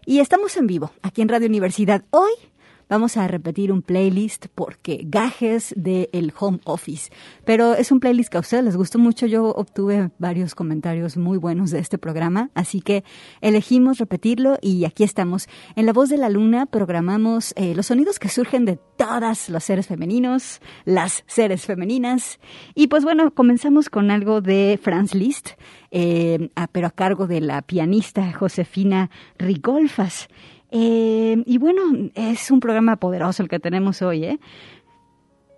[0.05, 2.03] Y estamos en vivo aquí en Radio Universidad.
[2.11, 2.33] Hoy
[2.89, 7.11] Vamos a repetir un playlist porque gajes del home office.
[7.45, 9.27] Pero es un playlist que a ustedes les gustó mucho.
[9.27, 13.03] Yo obtuve varios comentarios muy buenos de este programa, así que
[13.41, 15.47] elegimos repetirlo y aquí estamos.
[15.75, 19.63] En La Voz de la Luna programamos eh, los sonidos que surgen de todas los
[19.63, 22.39] seres femeninos, las seres femeninas.
[22.73, 25.49] Y pues bueno, comenzamos con algo de Franz Liszt,
[25.91, 30.27] eh, pero a cargo de la pianista Josefina Rigolfas.
[30.71, 34.39] Eh, y bueno, es un programa poderoso el que tenemos hoy, ¿eh?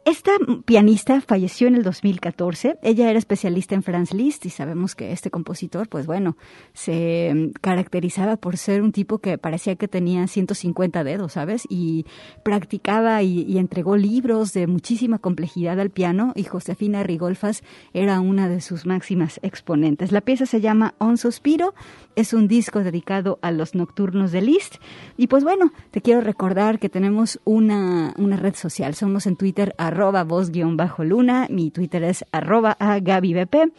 [0.04, 0.32] Esta
[0.66, 2.80] pianista falleció en el 2014.
[2.82, 6.38] Ella era especialista en Franz Liszt y sabemos que este compositor, pues bueno,
[6.74, 11.68] se caracterizaba por ser un tipo que parecía que tenía 150 dedos, ¿sabes?
[11.70, 12.08] Y
[12.44, 17.62] practicaba y, entregó libros de muchísima complejidad al piano y Josefina Rigolfas
[17.94, 20.12] era una de sus máximas exponentes.
[20.12, 21.76] La pieza se llama On Suspiro,
[22.16, 24.78] es un disco dedicado a los nocturnos de Liszt
[25.16, 28.96] y pues bueno, te quiero recordar que tenemos una, una red social.
[28.96, 33.74] Somos en Twitter arroba voz-luna, mi Twitter es arroba a GabyBP.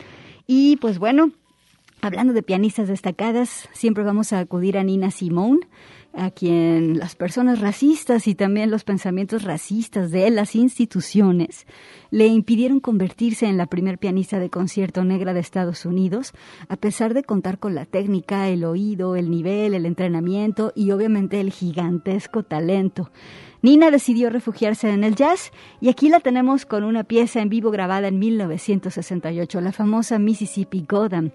[0.46, 1.30] Y pues bueno,
[2.02, 5.60] hablando de pianistas destacadas, siempre vamos a acudir a Nina Simone
[6.14, 11.66] a quien las personas racistas y también los pensamientos racistas de las instituciones
[12.10, 16.32] le impidieron convertirse en la primer pianista de concierto negra de Estados Unidos,
[16.68, 21.40] a pesar de contar con la técnica, el oído, el nivel, el entrenamiento y obviamente
[21.40, 23.10] el gigantesco talento.
[23.62, 27.70] Nina decidió refugiarse en el jazz y aquí la tenemos con una pieza en vivo
[27.70, 31.30] grabada en 1968, la famosa Mississippi Goddam.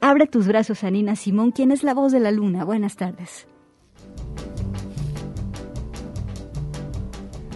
[0.00, 2.64] Abre tus brazos a Nina Simón, quien es la voz de la luna.
[2.64, 3.48] Buenas tardes.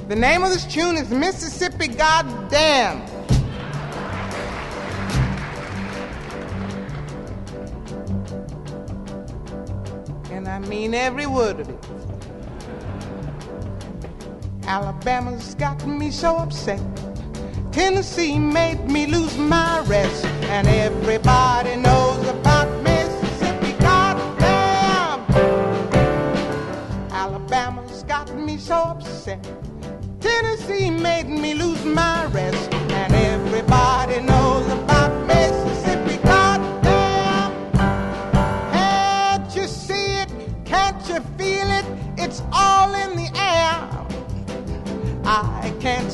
[0.09, 3.03] The name of this tune is Mississippi Goddamn.
[10.33, 11.96] And I mean every word of it.
[14.67, 16.81] Alabama's got me so upset.
[17.71, 20.25] Tennessee made me lose my rest.
[20.51, 23.73] And everybody knows about Mississippi.
[23.79, 25.21] Goddamn!
[27.13, 29.39] Alabama's got me so upset.
[30.21, 32.73] Tennessee made me lose my rest.
[32.75, 34.96] And everybody knows about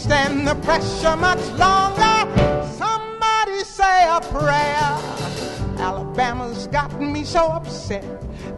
[0.02, 2.16] stand the pressure much longer.
[2.76, 4.88] Somebody say a prayer.
[5.78, 8.04] Alabama's gotten me so upset.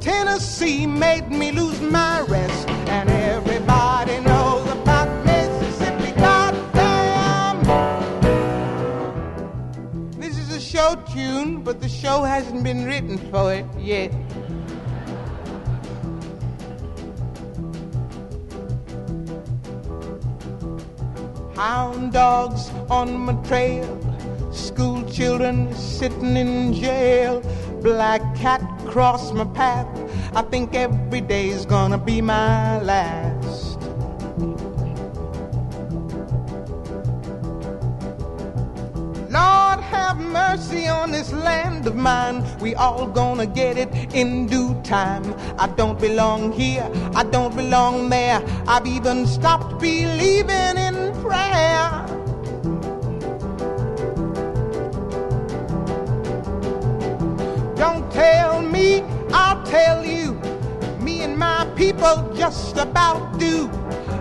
[0.01, 2.69] Tennessee made me lose my rest.
[2.97, 6.13] And everybody knows about Mississippi.
[6.19, 7.59] Goddamn!
[10.19, 14.13] This is a show tune, but the show hasn't been written for it yet.
[21.57, 23.87] Hound dogs on my trail,
[24.53, 27.41] school children sitting in jail,
[27.83, 29.89] black cat cross my path.
[30.35, 33.24] I think every day's gonna be my last.
[40.15, 42.45] Have mercy on this land of mine.
[42.61, 45.25] We all gonna get it in due time.
[45.59, 48.43] I don't belong here, I don't belong there.
[48.67, 52.07] I've even stopped believing in prayer.
[57.77, 59.03] Don't tell me,
[59.33, 60.35] I'll tell you.
[61.01, 63.69] Me and my people just about do.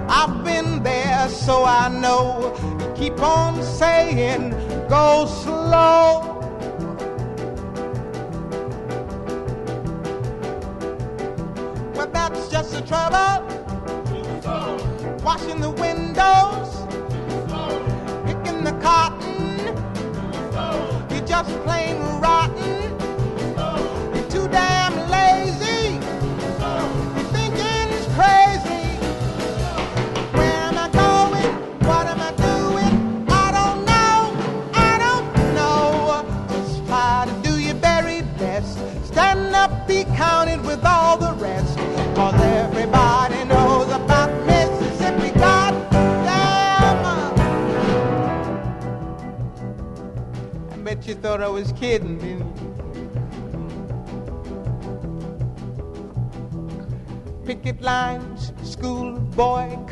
[0.07, 2.51] I've been there, so I know.
[2.95, 4.52] Keep on saying,
[4.93, 6.32] go slow.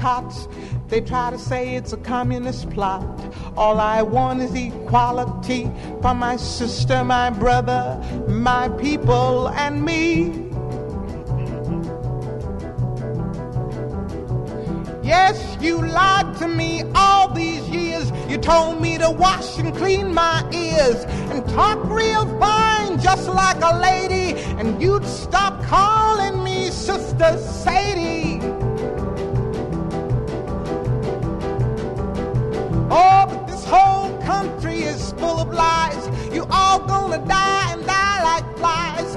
[0.01, 3.05] They try to say it's a communist plot.
[3.55, 5.69] All I want is equality
[6.01, 10.49] for my sister, my brother, my people, and me.
[15.03, 18.11] Yes, you lied to me all these years.
[18.27, 23.61] You told me to wash and clean my ears and talk real fine, just like
[23.61, 24.39] a lady.
[24.57, 28.20] And you'd stop calling me Sister Sadie.
[32.93, 36.09] Oh, but this whole country is full of lies.
[36.33, 39.15] You all gonna die and die like flies.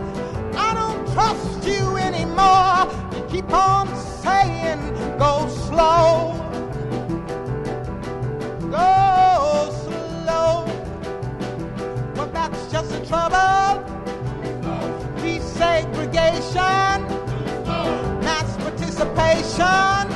[0.56, 2.86] I don't trust you anymore.
[3.16, 3.88] You keep on
[4.22, 4.78] saying,
[5.18, 6.38] go slow.
[8.70, 10.64] Go slow.
[12.14, 13.82] But that's just the trouble.
[15.18, 17.00] Desegregation,
[18.22, 20.06] mass participation,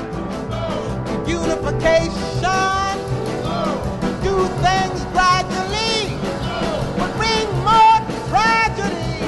[1.26, 2.77] unification.
[4.66, 6.18] Things gradually,
[6.98, 7.98] but bring more
[8.30, 9.18] tragedy.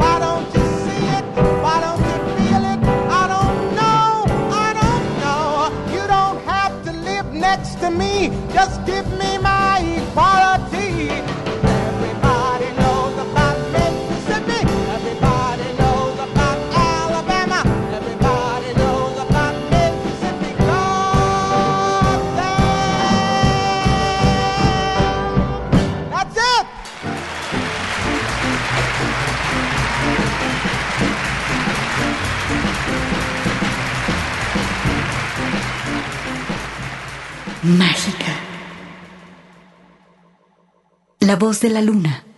[0.00, 1.24] Why don't you see it?
[1.64, 2.80] Why don't you feel it?
[3.20, 4.24] I don't know.
[4.66, 5.94] I don't know.
[5.94, 8.30] You don't have to live next to me.
[8.52, 9.21] Just give me
[41.32, 42.31] La voz de la luna.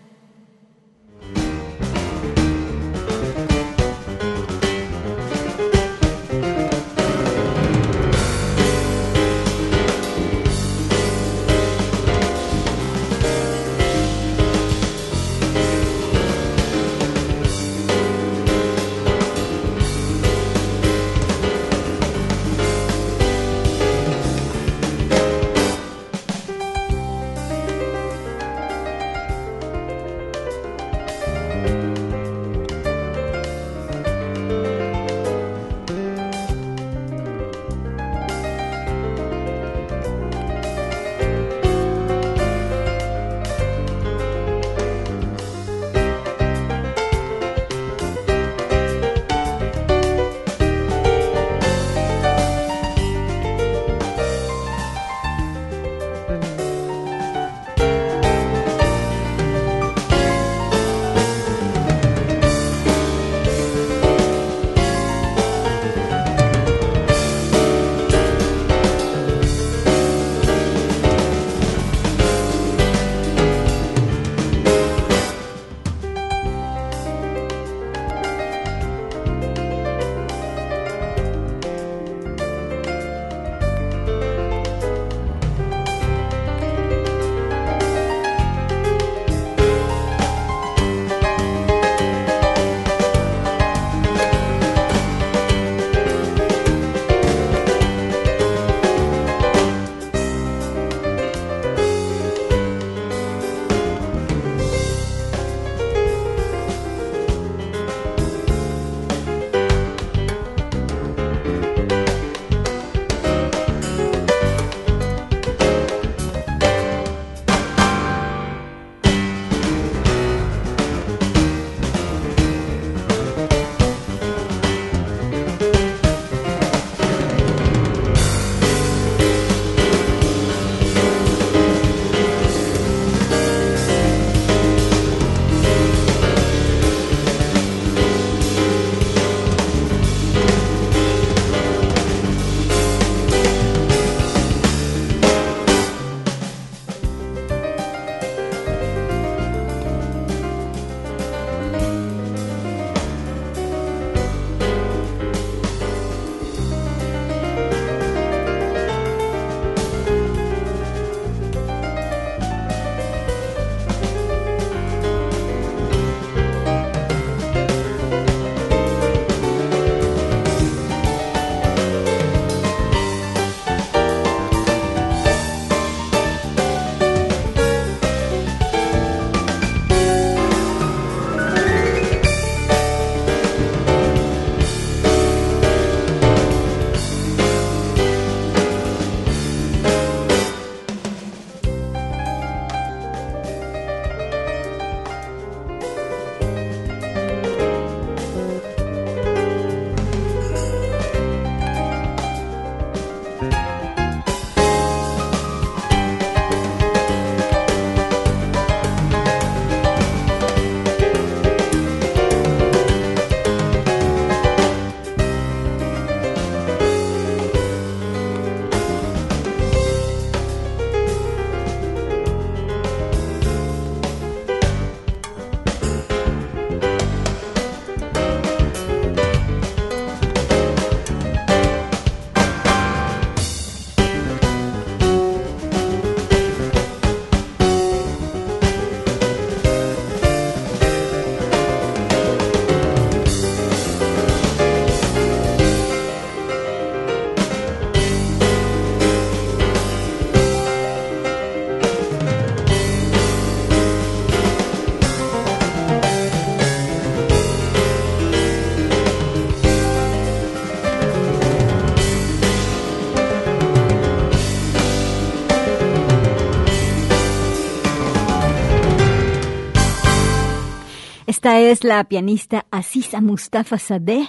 [271.45, 274.27] Esta es la pianista Aziza Mustafa Sadeh.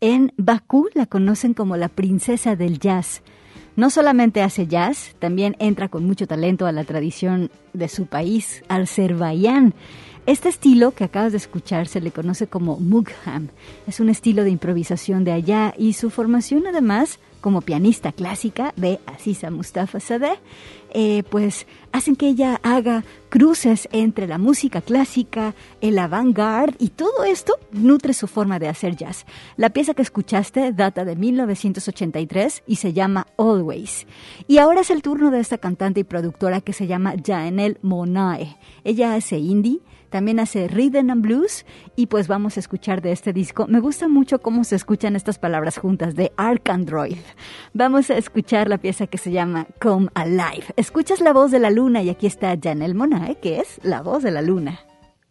[0.00, 3.22] En Bakú la conocen como la princesa del jazz.
[3.76, 8.64] No solamente hace jazz, también entra con mucho talento a la tradición de su país,
[8.66, 9.72] Azerbaiyán.
[10.26, 13.50] Este estilo que acabas de escuchar se le conoce como Mugham.
[13.86, 18.98] Es un estilo de improvisación de allá y su formación además como pianista clásica de
[19.06, 20.40] Aziza Mustafa Sadeh,
[20.92, 27.24] eh, pues hacen que ella haga cruces entre la música clásica, el avant-garde y todo
[27.24, 29.26] esto nutre su forma de hacer jazz.
[29.56, 34.06] La pieza que escuchaste data de 1983 y se llama Always.
[34.46, 38.56] Y ahora es el turno de esta cantante y productora que se llama Janelle Monae.
[38.84, 41.64] Ella hace indie, también hace Rhythm and Blues
[41.96, 43.66] y pues vamos a escuchar de este disco.
[43.66, 47.18] Me gusta mucho cómo se escuchan estas palabras juntas de Arcandroid.
[47.74, 50.66] Vamos a escuchar la pieza que se llama Come Alive.
[50.76, 54.22] Escuchas la voz de la luna y aquí está Janelle Monae, que es la voz
[54.22, 54.80] de la luna.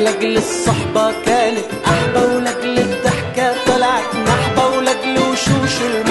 [0.00, 6.09] لجل الصحبة كانت أحبة ولجل الضحكة طلعت نحبة ولجل وشوش الماء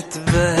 [0.00, 0.59] bitmez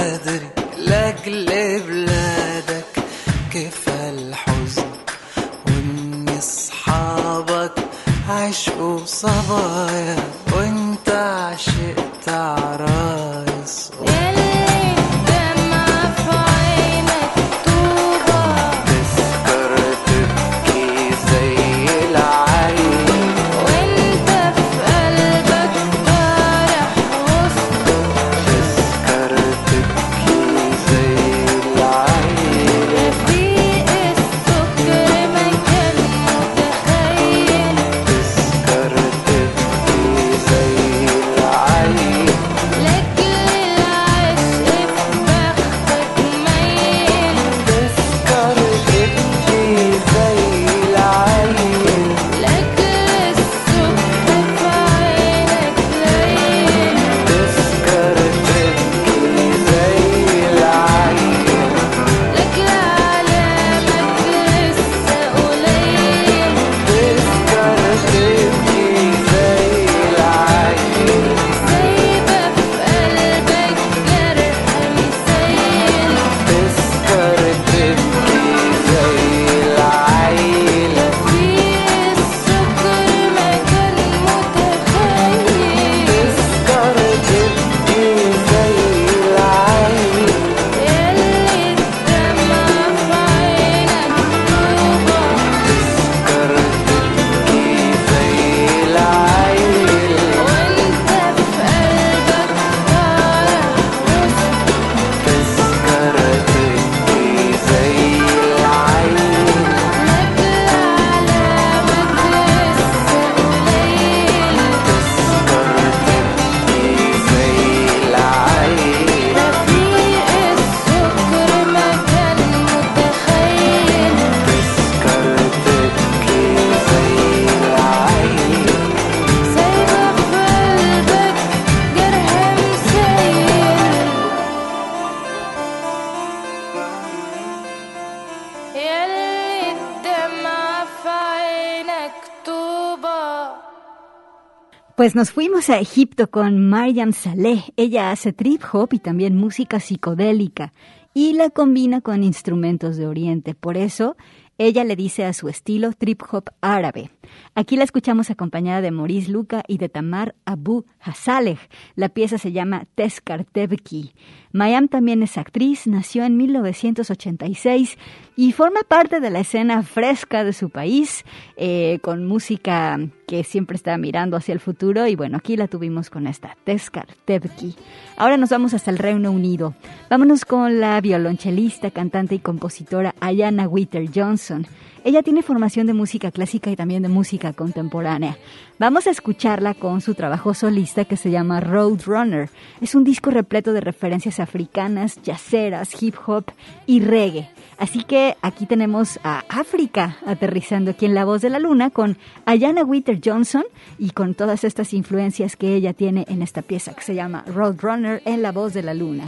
[145.00, 147.72] Pues nos fuimos a Egipto con Mariam Saleh.
[147.78, 150.74] Ella hace trip hop y también música psicodélica
[151.14, 153.54] y la combina con instrumentos de Oriente.
[153.54, 154.14] Por eso
[154.58, 157.10] ella le dice a su estilo trip hop árabe.
[157.54, 161.56] Aquí la escuchamos acompañada de Maurice Luca y de Tamar Abu Hassaleh.
[161.94, 164.12] La pieza se llama Teskar Tebki.
[164.52, 167.96] Mayam también es actriz, nació en 1986
[168.36, 171.24] y forma parte de la escena fresca de su país,
[171.56, 172.98] eh, con música
[173.30, 175.06] que siempre está mirando hacia el futuro.
[175.06, 177.76] Y bueno, aquí la tuvimos con esta Teskar Tebki.
[178.16, 179.72] Ahora nos vamos hasta el Reino Unido.
[180.10, 184.66] Vámonos con la violonchelista, cantante y compositora Ayana Witter Johnson.
[185.02, 188.36] Ella tiene formación de música clásica y también de música contemporánea.
[188.78, 192.50] Vamos a escucharla con su trabajo solista que se llama Roadrunner.
[192.82, 196.44] Es un disco repleto de referencias africanas, yaceras, hip hop
[196.86, 197.48] y reggae.
[197.78, 202.18] Así que aquí tenemos a África aterrizando aquí en La Voz de la Luna con
[202.44, 203.64] Ayana Witter Johnson
[203.98, 208.20] y con todas estas influencias que ella tiene en esta pieza que se llama Roadrunner
[208.26, 209.24] en La Voz de la Luna.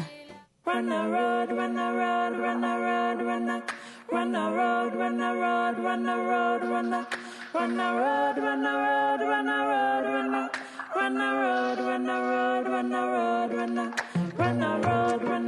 [0.64, 3.62] Run the road, run the road, run road,
[4.12, 7.06] run the road, run the road, run the road, run the
[7.54, 10.50] run the road, run the road, run the road, run the
[10.94, 13.92] run the road, run the road, run the road, run the
[14.36, 15.41] run the road, run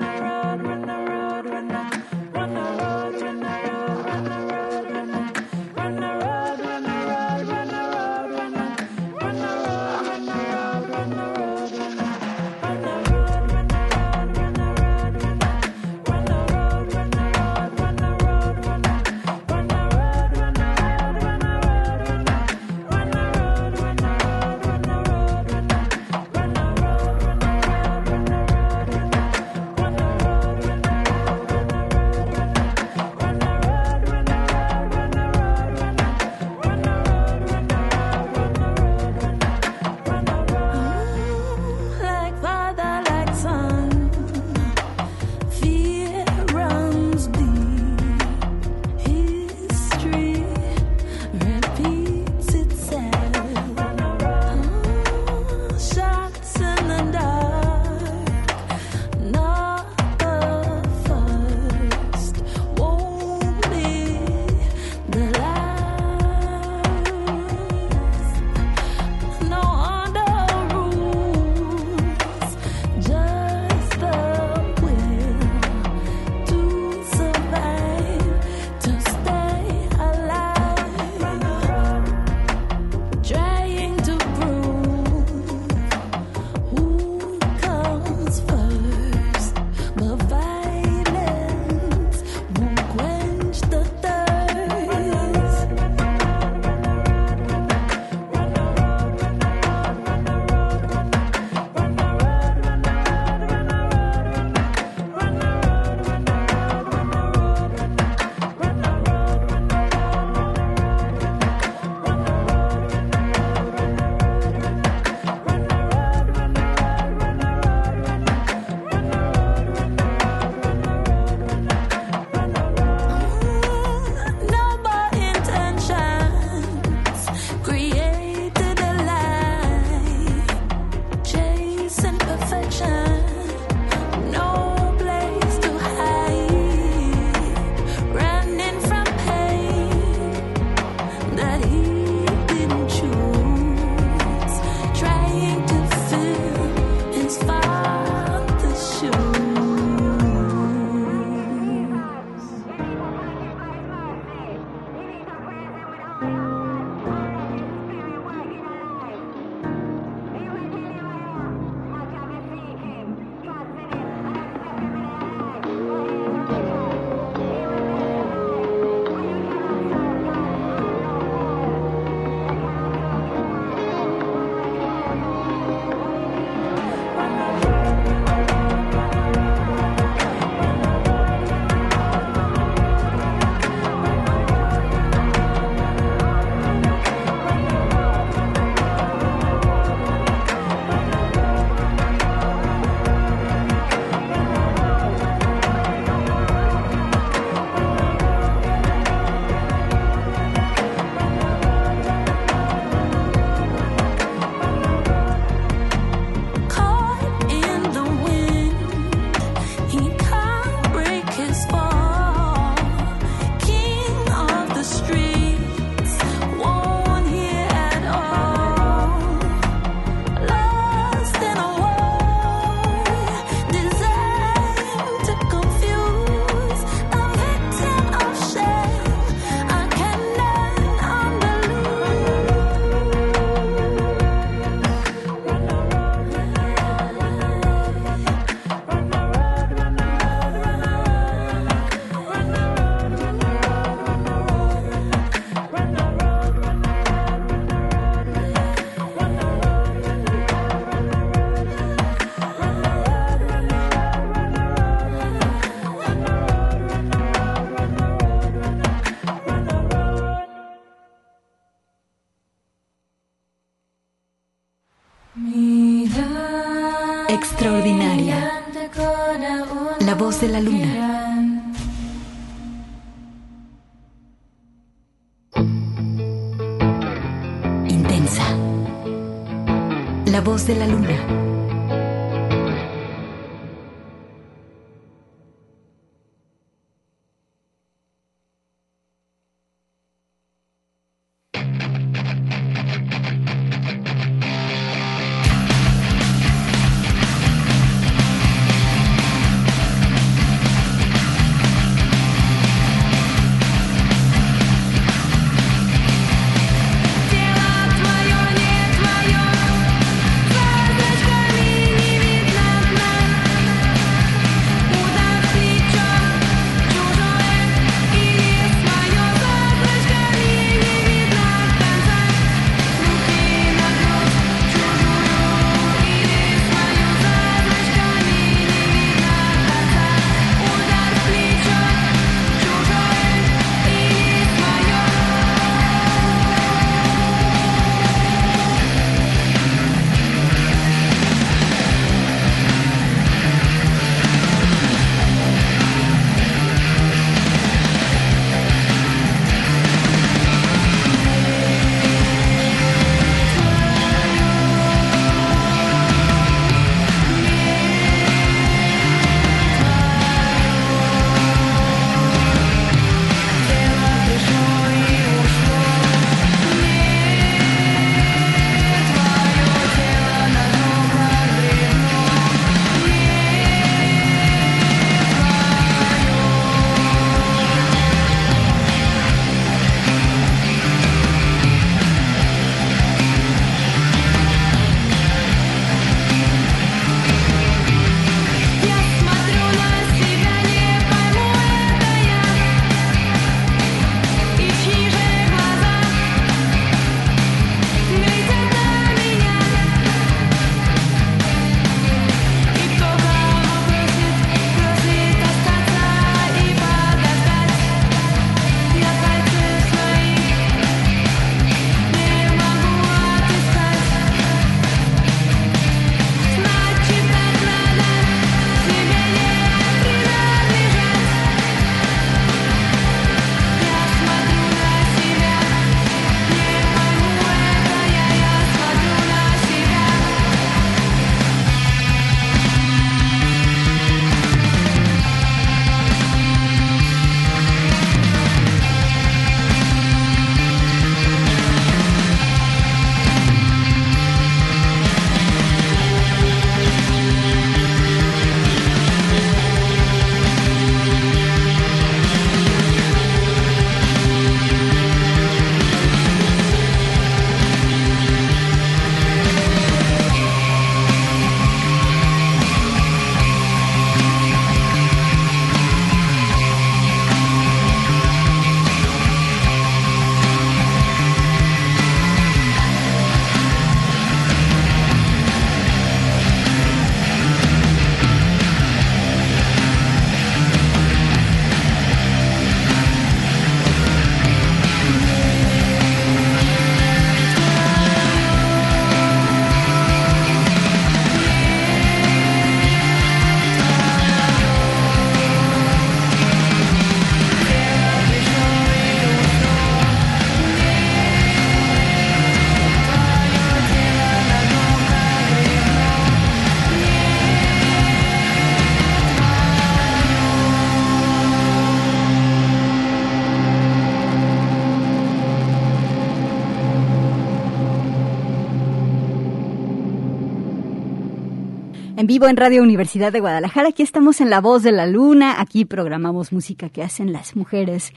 [522.35, 525.85] vivo en Radio Universidad de Guadalajara, aquí estamos en La Voz de la Luna, aquí
[525.85, 528.13] programamos música que hacen las mujeres.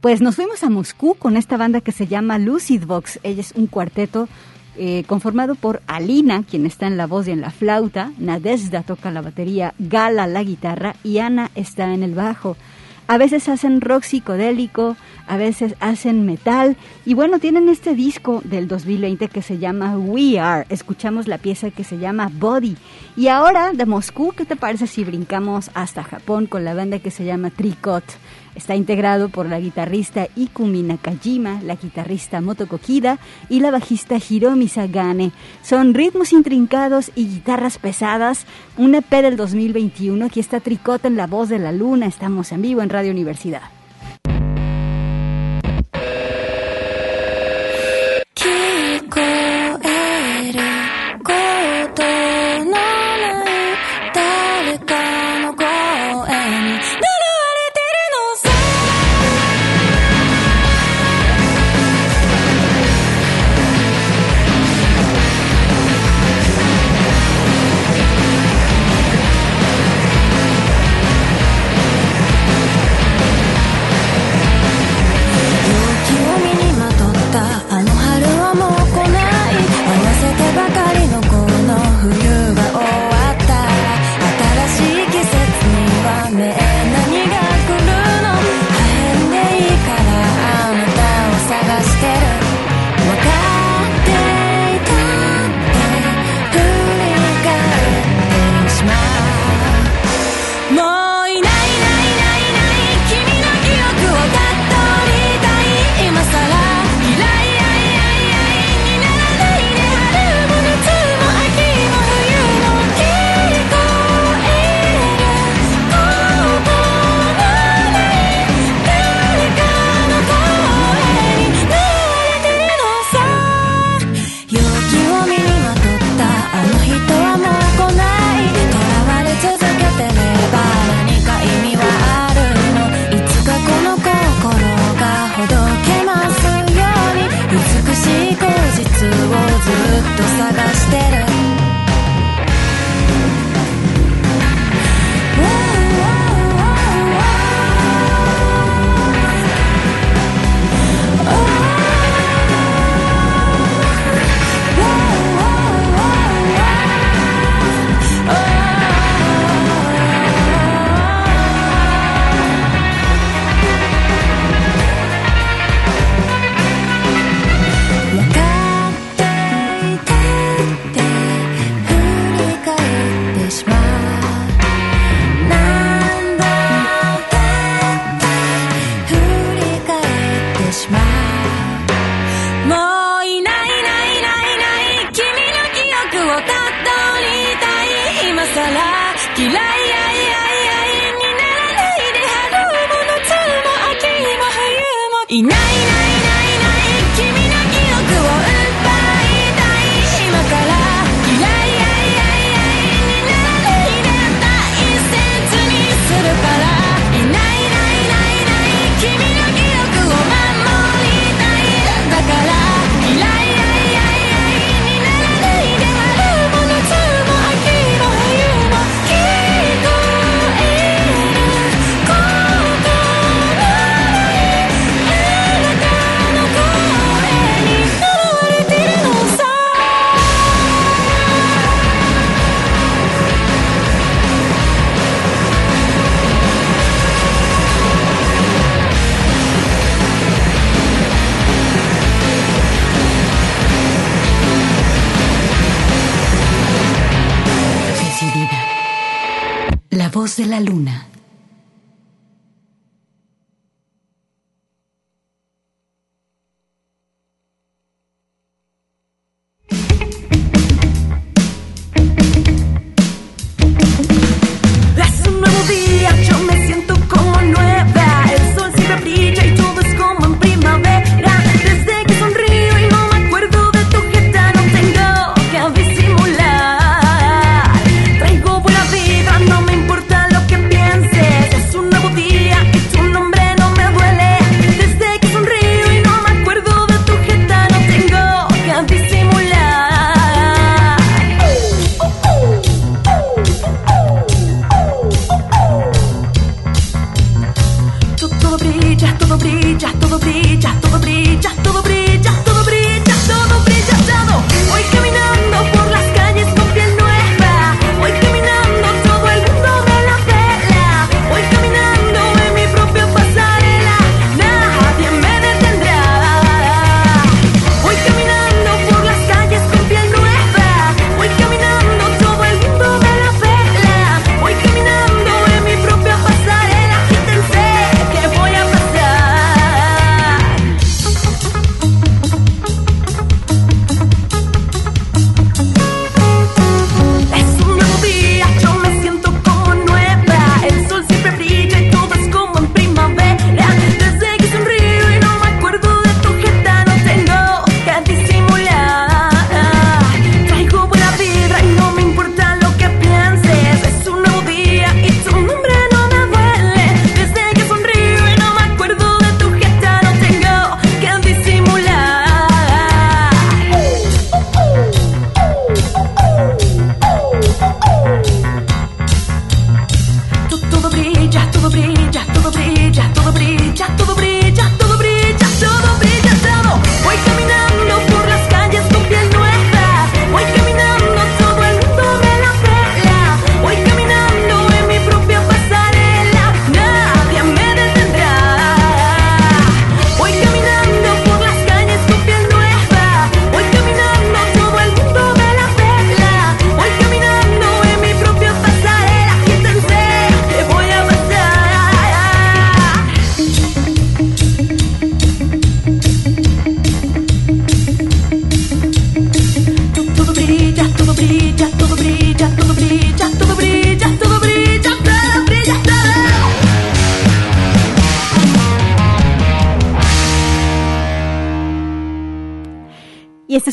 [0.00, 3.20] Pues nos fuimos a Moscú con esta banda que se llama Lucid Vox.
[3.22, 4.26] Ella es un cuarteto
[4.78, 9.10] eh, conformado por Alina, quien está en la voz y en la flauta, Nadezhda toca
[9.10, 12.56] la batería, Gala la guitarra y Ana está en el bajo.
[13.08, 14.96] A veces hacen rock psicodélico,
[15.26, 20.38] a veces hacen metal y bueno, tienen este disco del 2020 que se llama We
[20.38, 20.64] Are.
[20.70, 22.76] Escuchamos la pieza que se llama Body.
[23.14, 27.10] Y ahora de Moscú, ¿qué te parece si brincamos hasta Japón con la banda que
[27.10, 28.04] se llama Tricot?
[28.54, 33.18] Está integrado por la guitarrista Ikumi Nakajima, la guitarrista Moto Kokida
[33.50, 35.32] y la bajista Hiromi Sagane.
[35.62, 38.46] Son ritmos intrincados y guitarras pesadas.
[38.78, 40.24] Un EP del 2021.
[40.24, 42.06] Aquí está Tricot en la voz de la luna.
[42.06, 43.81] Estamos en vivo en Radio Universidad.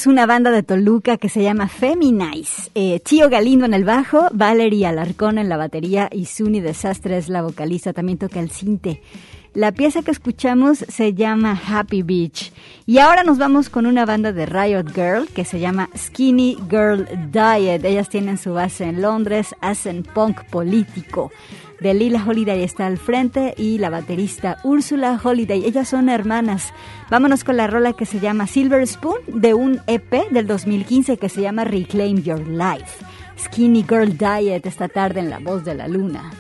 [0.10, 2.72] una banda de Toluca que se llama Feminize.
[2.74, 7.30] Eh, Tío Galindo en el bajo, Valerie Alarcón en la batería y Suni Desastre es
[7.30, 9.02] la vocalista, también toca el cinte.
[9.56, 12.54] La pieza que escuchamos se llama Happy Beach.
[12.86, 17.08] Y ahora nos vamos con una banda de Riot Girl que se llama Skinny Girl
[17.32, 17.84] Diet.
[17.84, 21.32] Ellas tienen su base en Londres, hacen punk político.
[21.80, 25.66] De Lila Holiday está al frente y la baterista Úrsula Holiday.
[25.66, 26.72] Ellas son hermanas.
[27.10, 31.30] Vámonos con la rola que se llama Silver Spoon de un EP del 2015 que
[31.30, 33.04] se llama Reclaim Your Life.
[33.40, 36.32] Skinny Girl Diet esta tarde en La Voz de la Luna.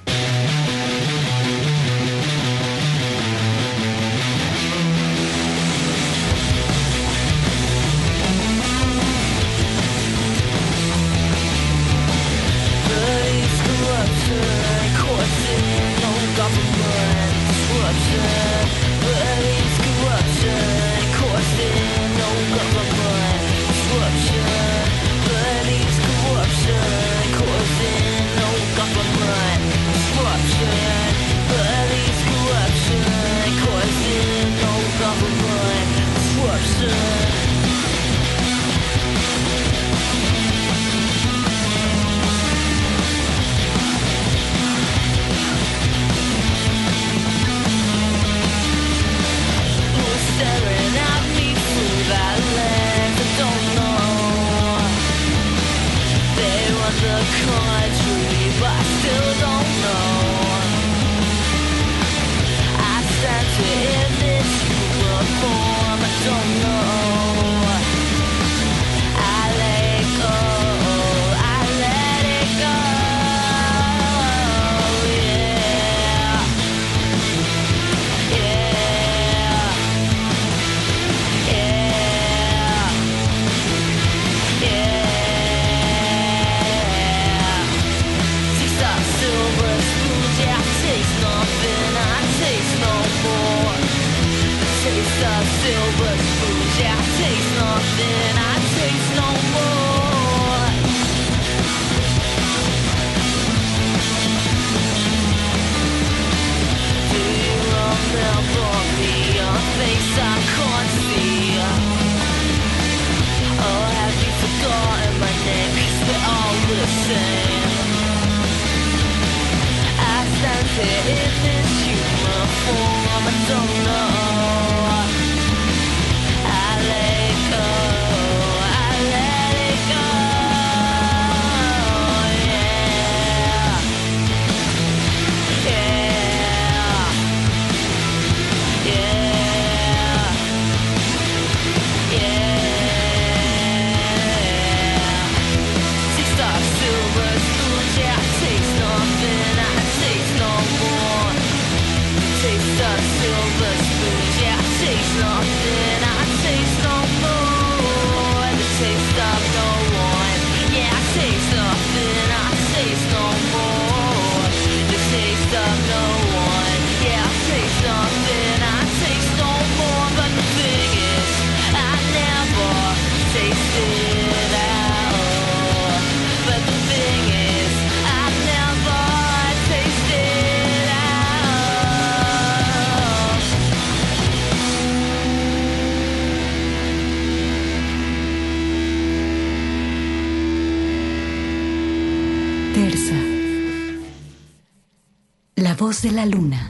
[196.02, 196.69] de la luna.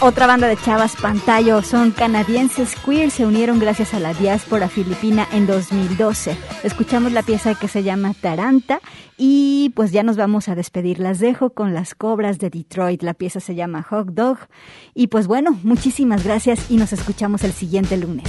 [0.00, 1.62] Otra banda de chavas pantallo.
[1.62, 6.36] Son canadienses queer, se unieron gracias a la diáspora filipina en 2012.
[6.64, 8.80] Escuchamos la pieza que se llama Taranta
[9.16, 10.98] y pues ya nos vamos a despedir.
[10.98, 13.02] Las dejo con las cobras de Detroit.
[13.02, 14.38] La pieza se llama Hot Dog.
[14.94, 18.28] Y pues bueno, muchísimas gracias y nos escuchamos el siguiente lunes.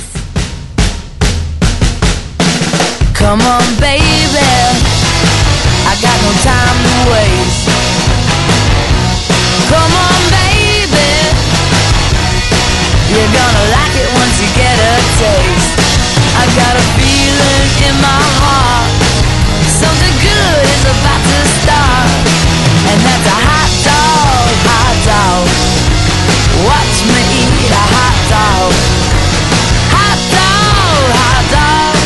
[13.09, 15.73] You're gonna like it once you get a taste.
[16.37, 18.85] I got a feeling in my heart.
[19.81, 22.05] Something good is about to start.
[22.85, 25.41] And that's a hot dog, hot dog.
[26.69, 28.77] Watch me eat a hot dog.
[29.89, 31.97] Hot dog, hot dog.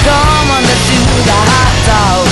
[0.00, 0.96] Come on, let's do
[1.28, 2.24] the hot dog.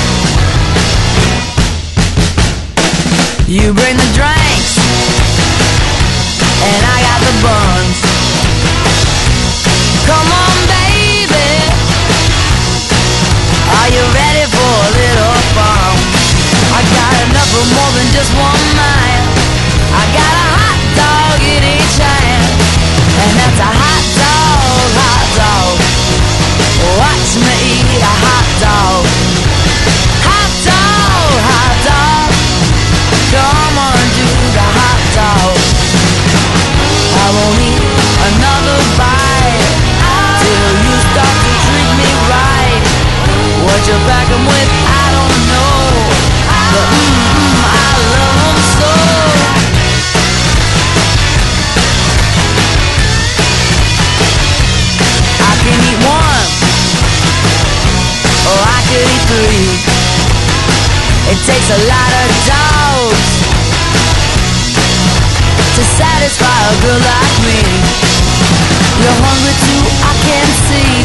[3.44, 4.43] You bring the drinks,
[6.64, 8.13] and I got the buns.
[66.24, 67.60] Satisfy a girl like me.
[69.00, 71.03] You're hungry too, I can see.